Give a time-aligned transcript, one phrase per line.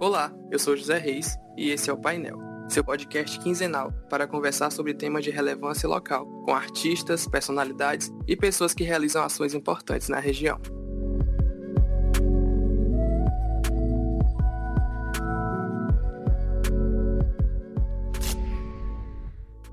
[0.00, 2.38] Olá, eu sou José Reis e esse é o Painel,
[2.70, 8.72] seu podcast quinzenal para conversar sobre temas de relevância local, com artistas, personalidades e pessoas
[8.72, 10.58] que realizam ações importantes na região.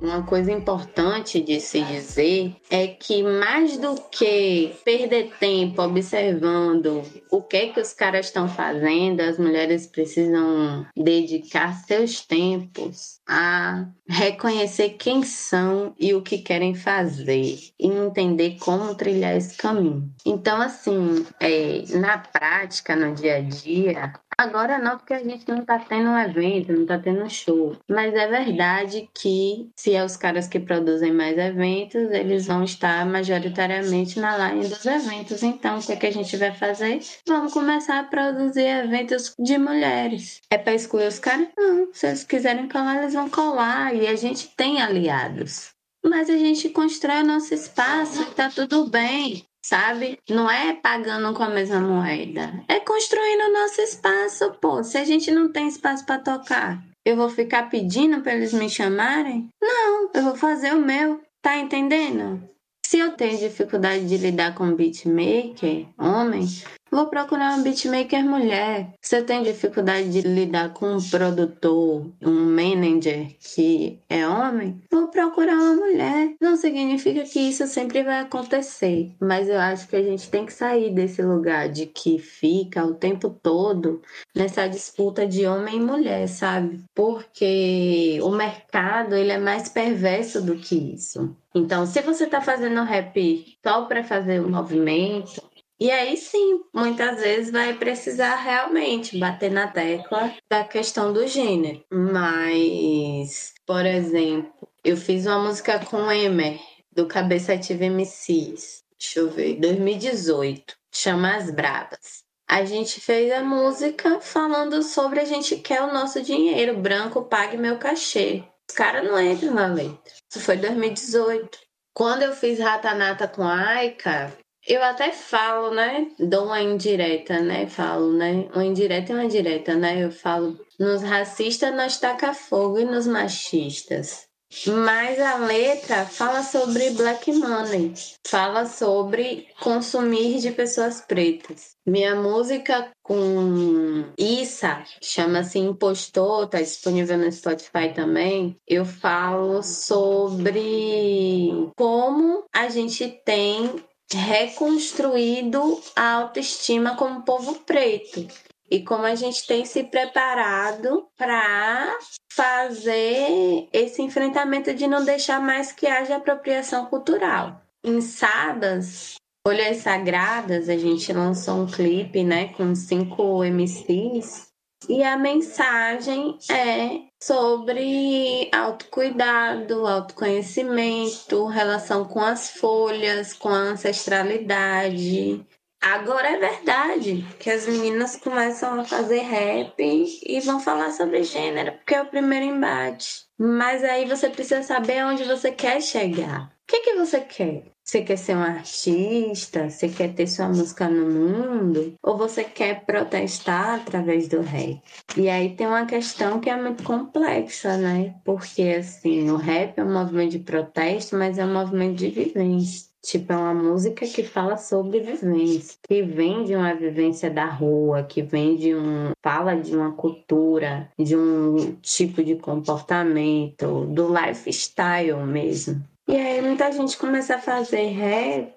[0.00, 7.42] Uma coisa importante de se dizer é que mais do que perder tempo observando o
[7.42, 14.90] que é que os caras estão fazendo, as mulheres precisam dedicar seus tempos a reconhecer
[14.90, 20.10] quem são e o que querem fazer e entender como trilhar esse caminho.
[20.24, 25.62] Então, assim, é, na prática, no dia a dia, Agora não, porque a gente não
[25.66, 27.76] tá tendo um evento, não tá tendo um show.
[27.86, 33.04] Mas é verdade que se é os caras que produzem mais eventos, eles vão estar
[33.04, 35.42] majoritariamente na line dos eventos.
[35.42, 37.00] Então, o que, é que a gente vai fazer?
[37.28, 40.40] Vamos começar a produzir eventos de mulheres.
[40.50, 41.48] É para excluir os caras?
[41.54, 41.90] Não.
[41.92, 43.94] Se eles quiserem colar, eles vão colar.
[43.94, 45.74] E a gente tem aliados.
[46.02, 50.18] Mas a gente constrói o nosso espaço e tá tudo bem sabe?
[50.28, 52.60] Não é pagando com a mesma moeda.
[52.66, 54.82] É construindo o nosso espaço, pô.
[54.82, 58.68] Se a gente não tem espaço para tocar, eu vou ficar pedindo para eles me
[58.68, 59.48] chamarem?
[59.62, 61.20] Não, eu vou fazer o meu.
[61.40, 62.42] Tá entendendo?
[62.84, 66.44] Se eu tenho dificuldade de lidar com beatmaker, homem,
[66.90, 68.94] Vou procurar uma beatmaker mulher.
[69.12, 75.54] Eu tenho dificuldade de lidar com um produtor, um manager que é homem, vou procurar
[75.54, 76.34] uma mulher.
[76.40, 80.52] Não significa que isso sempre vai acontecer, mas eu acho que a gente tem que
[80.52, 84.02] sair desse lugar de que fica o tempo todo
[84.34, 86.82] nessa disputa de homem e mulher, sabe?
[86.94, 91.36] Porque o mercado ele é mais perverso do que isso.
[91.54, 95.39] Então, se você está fazendo rap só para fazer o um movimento,
[95.80, 101.82] e aí sim, muitas vezes vai precisar realmente bater na tecla da questão do gênero.
[101.90, 106.60] Mas, por exemplo, eu fiz uma música com Emer,
[106.92, 108.82] do Cabeça Ativa MCs.
[108.98, 110.74] Deixa eu ver, 2018.
[110.92, 112.24] Chama As Bravas.
[112.46, 117.56] A gente fez a música falando sobre a gente quer o nosso dinheiro, branco pague
[117.56, 118.44] meu cachê.
[118.68, 120.12] Os caras não entram na letra.
[120.28, 121.58] Isso foi 2018.
[121.94, 124.36] Quando eu fiz Ratanata com a Aika,
[124.66, 126.08] eu até falo, né?
[126.18, 127.66] Dou uma indireta, né?
[127.66, 128.48] Falo, né?
[128.54, 130.04] Uma indireta e uma direta, né?
[130.04, 134.28] Eu falo, nos racistas nós taca fogo e nos machistas.
[134.66, 137.94] Mas a letra fala sobre black money,
[138.26, 141.76] fala sobre consumir de pessoas pretas.
[141.86, 148.56] Minha música com Issa, chama-se Impostor, tá disponível no Spotify também.
[148.66, 153.80] Eu falo sobre como a gente tem
[154.12, 158.26] reconstruído a autoestima como povo preto
[158.70, 161.98] e como a gente tem se preparado para
[162.32, 167.60] fazer esse enfrentamento de não deixar mais que haja apropriação cultural.
[167.82, 169.14] Em Sadas,
[169.46, 174.48] Folhas Sagradas, a gente lançou um clipe né, com cinco MCs
[174.88, 185.44] e a mensagem é sobre autocuidado, autoconhecimento, relação com as folhas, com a ancestralidade.
[185.80, 191.72] Agora é verdade que as meninas começam a fazer rap e vão falar sobre gênero,
[191.72, 193.24] porque é o primeiro embate.
[193.38, 196.52] Mas aí você precisa saber onde você quer chegar.
[196.62, 197.64] O que, que você quer?
[197.82, 199.70] Você quer ser um artista?
[199.70, 201.94] Você quer ter sua música no mundo?
[202.02, 204.80] Ou você quer protestar através do rap?
[205.16, 208.14] E aí tem uma questão que é muito complexa, né?
[208.24, 212.89] Porque, assim, o rap é um movimento de protesto, mas é um movimento de vivência.
[213.02, 218.02] Tipo, é uma música que fala sobre vivência, que vem de uma vivência da rua,
[218.02, 219.12] que vem de um.
[219.22, 225.82] fala de uma cultura, de um tipo de comportamento, do lifestyle mesmo.
[226.06, 228.54] E aí muita gente começa a fazer rap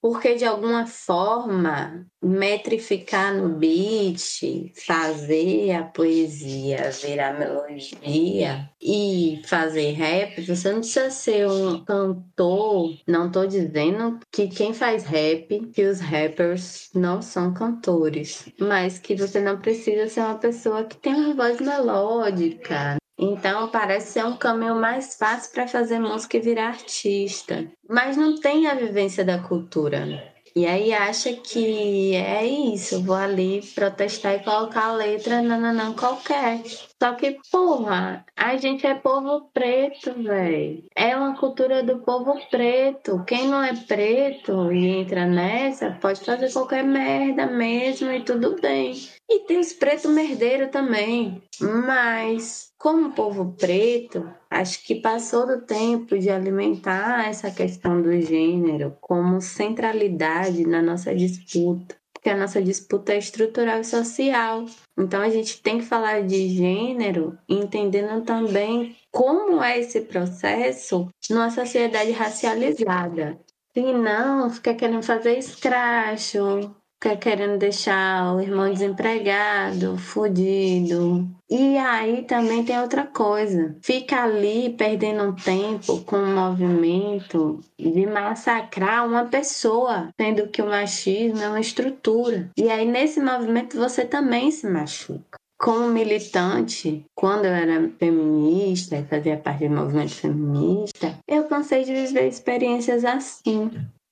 [0.00, 10.40] porque de alguma forma metrificar no beat, fazer a poesia virar melodia e fazer rap,
[10.42, 12.98] você não precisa ser um cantor.
[13.06, 19.14] Não tô dizendo que quem faz rap, que os rappers não são cantores, mas que
[19.14, 24.34] você não precisa ser uma pessoa que tem uma voz melódica, então parece ser um
[24.34, 27.70] caminho mais fácil para fazer música e virar artista.
[27.86, 30.32] Mas não tem a vivência da cultura.
[30.56, 36.62] E aí acha que é isso, vou ali protestar e colocar a letra nananã qualquer.
[37.02, 40.84] Só que, porra, a gente é povo preto, velho.
[40.94, 43.24] É uma cultura do povo preto.
[43.24, 48.92] Quem não é preto e entra nessa, pode fazer qualquer merda mesmo e tudo bem.
[49.30, 51.42] E tem os pretos merdeiros também.
[51.58, 58.94] Mas, como povo preto, acho que passou do tempo de alimentar essa questão do gênero
[59.00, 64.66] como centralidade na nossa disputa porque a nossa disputa é estrutural e social.
[64.96, 71.50] Então a gente tem que falar de gênero, entendendo também como é esse processo numa
[71.50, 73.40] sociedade racializada.
[73.72, 81.26] Se não, fica querendo fazer escracho, fica querendo deixar o irmão desempregado, fudido.
[81.48, 83.74] E aí também tem outra coisa.
[83.82, 91.40] Fica ali perdendo tempo com o movimento de massacrar uma pessoa, sendo que o machismo
[91.40, 92.50] é uma estrutura.
[92.56, 99.36] E aí nesse movimento você também se machuca como militante, quando eu era feminista fazia
[99.36, 103.70] parte do movimento feminista, eu cansei de viver experiências assim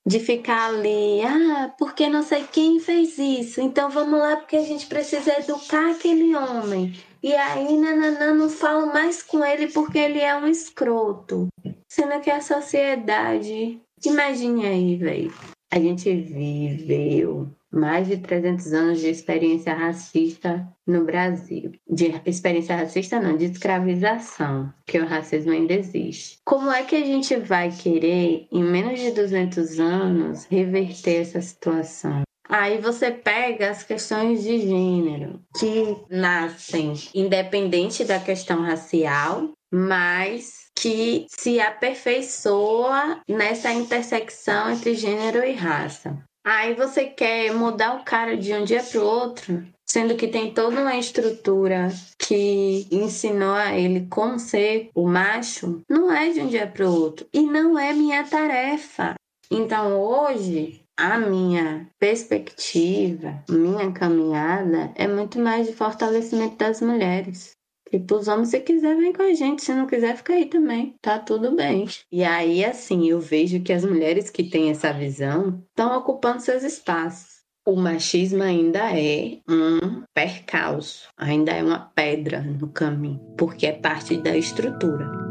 [0.09, 4.63] de ficar ali, ah, porque não sei quem fez isso, então vamos lá porque a
[4.63, 6.95] gente precisa educar aquele homem.
[7.21, 11.47] E aí, nananã, não falo mais com ele porque ele é um escroto.
[11.87, 13.79] Sendo que a sociedade.
[14.03, 15.33] Imagine aí, velho.
[15.71, 21.71] A gente viveu mais de 300 anos de experiência racista no Brasil.
[21.87, 26.39] De experiência racista não, de escravização, que o racismo ainda existe.
[26.45, 32.23] Como é que a gente vai querer, em menos de 200 anos, reverter essa situação?
[32.47, 41.27] Aí você pega as questões de gênero, que nascem independente da questão racial, mas que
[41.29, 46.17] se aperfeiçoa nessa intersecção entre gênero e raça.
[46.45, 50.53] Aí você quer mudar o cara de um dia para o outro, sendo que tem
[50.53, 56.47] toda uma estrutura que ensinou a ele como ser o macho, não é de um
[56.47, 59.15] dia para o outro e não é minha tarefa.
[59.51, 67.51] Então hoje a minha perspectiva, minha caminhada é muito mais de fortalecimento das mulheres.
[67.89, 69.63] Tipo, os homens, se quiser, vem com a gente.
[69.63, 70.95] Se não quiser, fica aí também.
[71.01, 71.87] Tá tudo bem.
[72.11, 76.63] E aí, assim, eu vejo que as mulheres que têm essa visão estão ocupando seus
[76.63, 77.39] espaços.
[77.65, 84.17] O machismo ainda é um percalço, ainda é uma pedra no caminho, porque é parte
[84.17, 85.28] da estrutura.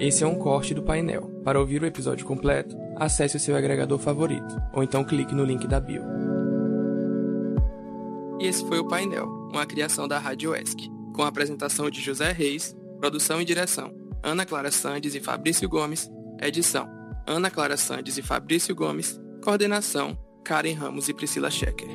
[0.00, 1.30] Esse é um corte do painel.
[1.44, 5.68] Para ouvir o episódio completo, acesse o seu agregador favorito, ou então clique no link
[5.68, 6.02] da bio.
[8.40, 12.32] E esse foi o painel, uma criação da Rádio ESC, com a apresentação de José
[12.32, 13.92] Reis, produção e direção,
[14.22, 16.10] Ana Clara Sandes e Fabrício Gomes,
[16.40, 16.88] edição,
[17.26, 21.94] Ana Clara Sandes e Fabrício Gomes, coordenação, Karen Ramos e Priscila Schecker.